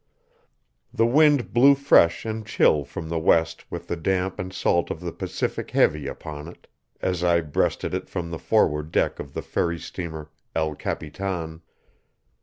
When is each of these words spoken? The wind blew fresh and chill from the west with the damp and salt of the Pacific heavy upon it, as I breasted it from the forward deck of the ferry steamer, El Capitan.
The 0.91 1.05
wind 1.05 1.53
blew 1.53 1.75
fresh 1.75 2.25
and 2.25 2.43
chill 2.43 2.83
from 2.85 3.07
the 3.07 3.19
west 3.19 3.69
with 3.69 3.85
the 3.87 3.95
damp 3.95 4.39
and 4.39 4.51
salt 4.51 4.89
of 4.89 4.99
the 4.99 5.11
Pacific 5.11 5.69
heavy 5.69 6.07
upon 6.07 6.47
it, 6.47 6.65
as 7.03 7.23
I 7.23 7.41
breasted 7.41 7.93
it 7.93 8.09
from 8.09 8.31
the 8.31 8.39
forward 8.39 8.91
deck 8.91 9.19
of 9.19 9.35
the 9.35 9.43
ferry 9.43 9.77
steamer, 9.77 10.31
El 10.55 10.73
Capitan. 10.73 11.61